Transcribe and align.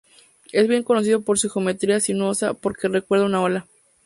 Es 0.51 0.67
bien 0.67 0.81
conocido 0.81 1.21
por 1.21 1.37
su 1.37 1.47
geometría 1.47 1.99
sinuosa, 1.99 2.55
porque 2.55 2.87
recuerda 2.87 3.27
una 3.27 3.43
ola. 3.43 3.67